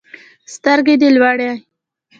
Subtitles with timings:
[0.53, 1.51] سترګي دي لوړی